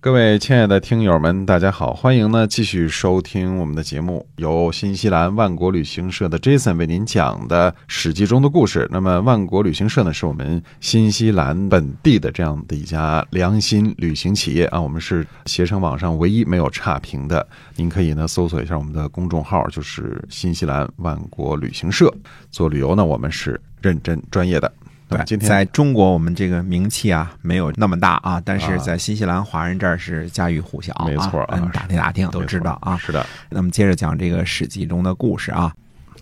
[0.00, 8.86] 各位亲爱的听友们，大家好，欢迎呢继续收听我们的节目，由新西兰万国旅行社的 Jason 为您讲的《史记》中的故事。
[8.92, 17.44] 那么，万国旅行社呢，是我们新西兰本地的这样的一家良心旅行企业啊，我们是携程网上唯一没有差评的。
[17.74, 22.14] 您可以呢搜索一下我们的公众号，就是新西兰万国旅行社。
[22.52, 24.72] 做旅游呢，我们是认真专业的。
[25.08, 32.96] 对，今天在中国我们这个名气啊没有那么大啊，但是在新西兰华人这儿是家喻户晓啊，没错啊嗯，打听打听都知道啊。
[32.98, 35.72] 是的，那么接着讲这个《史记》中的故事啊。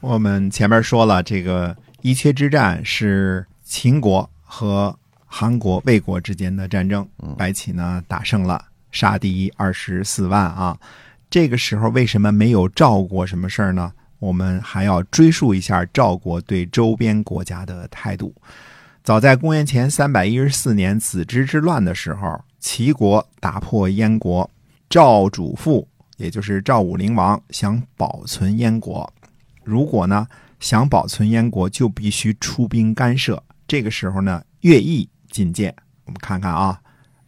[0.00, 4.92] 我们前面说了，这个伊阙之战是秦国和
[5.24, 7.06] 韩国、魏国之间的战争，
[7.38, 10.76] 白起呢打胜了，杀敌二十四万啊。
[11.30, 13.92] 这个时候为什么没有赵国什么事儿呢？
[14.22, 18.32] 我们还要追溯一下赵国对周边国家的态度。
[19.02, 24.48] 早在公元前三百一十四年子之之乱的时候，齐国打破燕国，
[24.88, 25.88] 赵主父
[26.18, 29.12] 也就是赵武灵王想保存燕国，
[29.64, 30.24] 如果呢
[30.60, 33.42] 想保存燕国，就必须出兵干涉。
[33.66, 35.74] 这个时候呢，乐毅进谏。
[36.04, 36.80] 我们看看啊，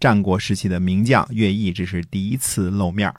[0.00, 3.12] 战国时期的名将乐毅，这是第一次露面。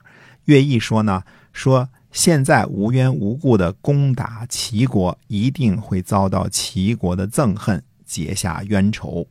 [0.44, 7.82] 乐毅说呢，说现在无缘无故的攻打齐国，一定会遭到齐国的憎恨。
[8.04, 9.24] 结下冤仇，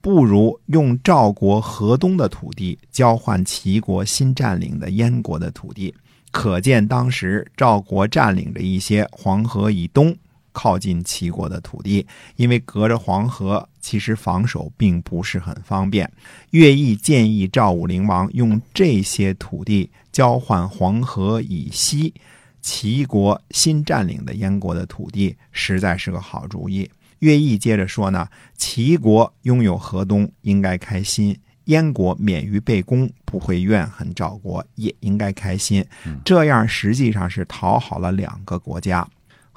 [0.00, 5.94] 不如用赵国河东的土地交换齐国新占领的燕国的土地。
[6.32, 10.12] 可见当时赵国占领着一些黄河以东
[10.56, 16.10] 靠近齐国的土地，因为隔着黄河，其实防守并不是很方便。
[16.50, 22.14] 乐毅建议赵武灵王用这些土地交换黄河以西
[22.62, 26.90] 齐国新占领的燕国的土地，实在是个好主意。
[27.18, 28.26] 乐毅接着说呢，
[28.56, 31.34] 齐国拥有河东，应该开心；
[31.66, 35.84] 燕国免于被攻，不会怨恨赵国，也应该开心。
[36.24, 39.06] 这样实际上是讨好了两个国家。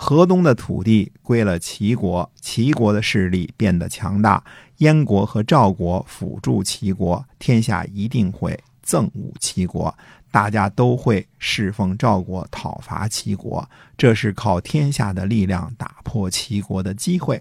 [0.01, 4.41] 河东的土地归了齐国，齐国的势力变得强大，
[4.77, 9.93] 燕国和赵国辅助齐国，天下一定会憎恶齐国，
[10.31, 13.69] 大家都会侍奉赵国，讨伐齐国。
[13.97, 17.39] 这是靠天下的力量打破齐国的机会。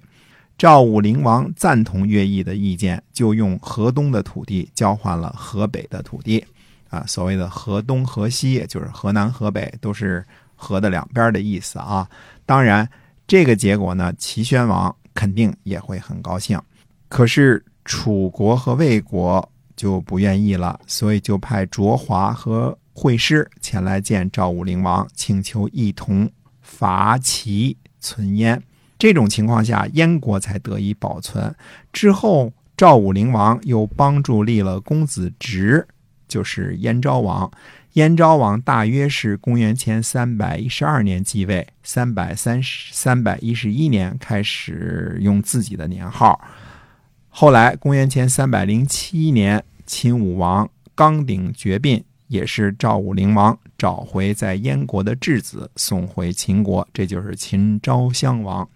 [0.58, 6.44] 赵武灵王赞同乐毅的意见，就用河东的土地交换了河北的土地。
[6.90, 10.26] 啊，所谓的河东河西，就是河南河北，都是
[10.58, 12.06] 河的两边的意思啊。
[12.44, 12.86] 当然，
[13.26, 16.60] 这个结果呢，齐宣王肯定也会很高兴。
[17.08, 26.30] 可是楚国和魏国就不愿意了，所以就派卓华和惠师前来见赵武灵王，请求一同
[26.60, 28.62] 伐齐存燕。
[28.98, 31.54] 这种情况下，燕国才得以保存。
[31.92, 35.86] 之后，赵武灵王又帮助立了公子直，
[36.26, 37.50] 就是燕昭王。
[37.98, 46.40] 燕昭王大约是公元前三百一十二年继位，三百三十三百一十一年开始用自己的年号。
[47.28, 58.64] 后来，公元前三百零七年，秦武王刚鼎绝膑，也是赵武灵王找回在燕国的质子，送回秦国，这就是秦昭襄王。《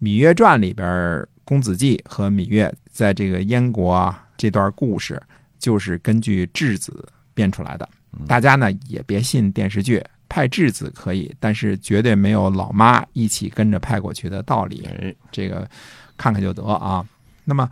[0.00, 5.20] 芈月传》里边，公子季和芈月在这个燕国啊这段故事，
[5.58, 7.88] 就是根据质子编出来的。
[8.26, 14.86] 大家呢也别信电视剧，派质子可以，但是绝对没有老妈一起跟着派过去的道理。
[14.86, 15.68] 哎，这个
[16.16, 17.04] 看看就得啊。
[17.44, 17.68] 那么，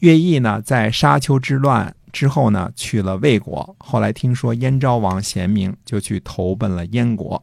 [0.00, 3.74] 乐毅呢，在沙丘之乱之后呢，去了魏国。
[3.78, 7.42] 后来听说燕昭王贤明，就去投奔了燕国。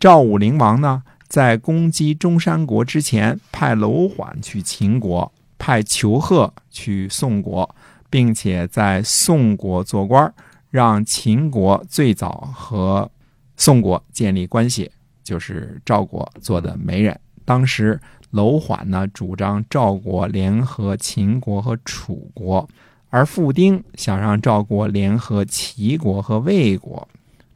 [0.00, 7.74] 赵武灵王呢，在攻击中山国之前，派楼缓去秦国，派裘贺去宋国，
[8.08, 10.32] 并且在宋国做官儿，
[10.70, 13.10] 让秦国最早和
[13.56, 14.90] 宋国建立关系，
[15.24, 17.18] 就是赵国做的媒人。
[17.44, 17.98] 当时
[18.30, 22.68] 楼缓呢主张赵国联合秦国和楚国，
[23.08, 27.08] 而傅丁想让赵国联合齐国和魏国。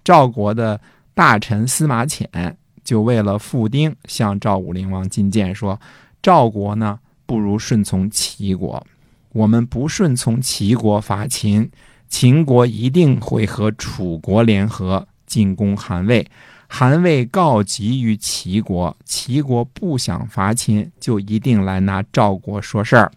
[0.02, 0.80] 赵国的
[1.14, 5.78] 大臣司马潜就为了傅丁向赵武灵王进谏说
[6.22, 8.84] ：“赵国呢不如顺从齐国，
[9.32, 11.70] 我们不顺从齐国伐秦，
[12.12, 16.24] 秦国一定会和楚国联合进攻韩魏。”
[16.68, 23.10] 韩魏告急于齐国，齐国不想伐秦，就一定来拿赵国说事儿。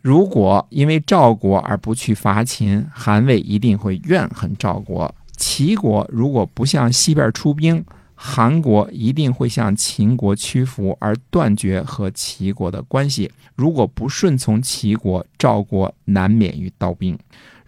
[0.00, 7.84] 如果因为赵国而不去伐秦，韩魏一定会怨恨赵国，齐国如果不向西边出兵，
[8.14, 13.30] 韩国一定会向秦国屈服，而断绝和齐国的关系。
[13.56, 17.18] 如果不顺从齐国，赵国难免于刀兵。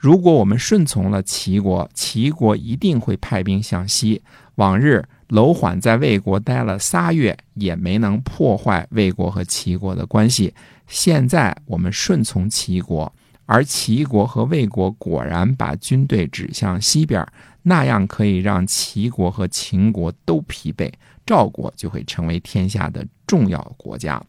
[0.00, 4.22] 如果我们顺从了齐国，齐国一定会派兵向西。
[4.54, 10.54] 往日楼缓在魏国待了仨月，也没能破坏魏国和齐国的关系。
[10.86, 13.12] 现在我们顺从齐国，
[13.44, 17.22] 而齐国和魏国果然把军队指向西边，
[17.62, 20.90] 那样可以让齐国和秦国都疲惫，
[21.26, 24.22] 赵国就会成为天下的重要国家。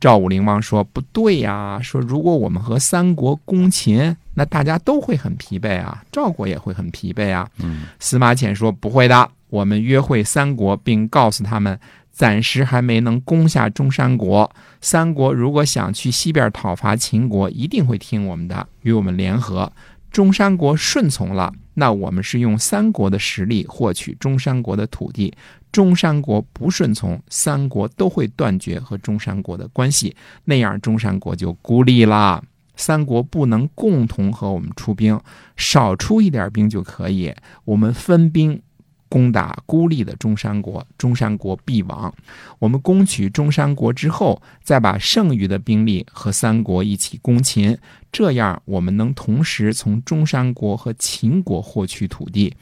[0.00, 11.78] 赵武灵王说：“不对呀，说如果我们和三国攻秦，那大家都会很疲惫啊，赵国也会很疲惫啊。”嗯，司马迁说：“不会的，我们约会三国，并告诉他们，
[12.12, 14.50] 暂时还没能攻下中山国。
[14.80, 19.72] 三国如果想去西边讨伐秦国，一定会听我们的，与我们联合。
[20.14, 25.34] 中山国顺从了，那我们是用三国的实力获取中山国的土地。”
[25.72, 30.14] 中山国不顺从，三国都会断绝和中山国的关系，
[30.44, 32.40] 那样中山国就孤立了。
[32.76, 35.20] 三国不能共同和我们出兵，
[35.56, 37.34] 少出一点兵就可以。
[37.64, 38.62] 我们分兵
[39.08, 42.12] 攻打孤立的中山国，中山国必亡。
[42.58, 47.76] 我们攻取中山国之后，再把剩余的兵力和三国一起攻秦，
[48.10, 52.52] 这样我们能同时从中山国和秦国获取土地。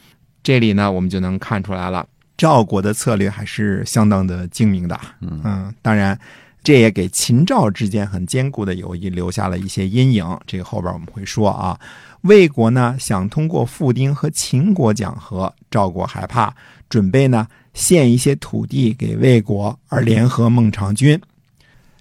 [0.43, 2.07] 这里呢，我们就能看出来了。
[2.37, 6.19] 赵国的策略还是相当的精明的，嗯，当然，
[6.65, 10.27] 这也给秦赵之间很坚固的友谊留下了一些阴影。
[10.47, 11.79] 这个后边我们会说啊。
[12.23, 16.55] 魏国呢想通过傅丁和秦国讲和，赵国害怕，
[16.89, 21.21] 准备呢献一些土地给魏国，而联合孟尝君。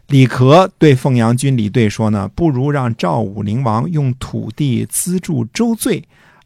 [0.07, 6.03] 李克对凤阳君李兑说呢，不如让赵武灵王用土地资助周罪。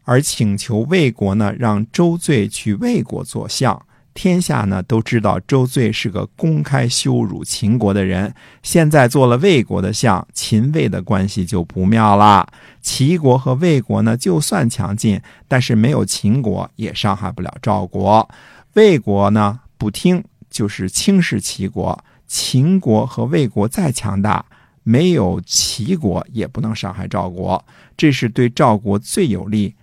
[0.08, 3.86] 而请求魏国呢，让周罪去魏国做相。
[4.16, 8.34] 天下呢都知道周罪是个公开羞辱秦国的人。
[8.64, 12.48] 现在做了魏国的相，秦魏的关系就不妙了。
[12.82, 18.28] 齐国和魏国呢，就算强劲，但是没有秦国也伤害不了赵国。
[18.74, 22.02] 魏国呢不听，就是轻视齐国。
[22.26, 24.46] 秦国和魏国再强大，
[24.84, 27.64] 没有齐国也不能伤害赵国。
[27.98, 29.76] 这是对赵国最有利。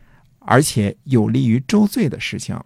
[0.44, 2.58] 而且有利于周罪的事情，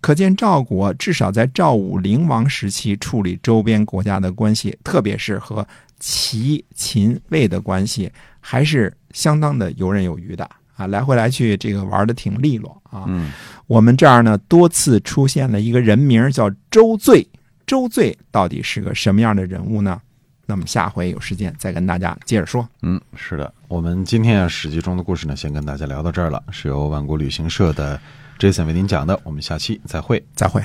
[0.00, 5.66] 可见赵国至少在赵武灵王时期处理周边国家的关系，特别是和
[5.98, 8.10] 齐、秦、魏的关系，
[8.40, 10.86] 还是相当的游刃有余的啊！
[10.86, 13.04] 来回来去，这个玩的挺利落啊。
[13.08, 13.32] 嗯，
[13.66, 17.26] 我们这儿呢多次出现了一个人名叫周罪，
[17.66, 20.00] 周罪到底是个什么样的人物呢？
[20.46, 22.66] 那么下回有时间再跟大家接着说。
[22.80, 28.00] 嗯，是的，我们今天啊《史记》中的故事呢，先跟大家聊到这儿了，是由万国旅行社的
[28.38, 30.62] Jason 为您讲的，我们下期再会，再会。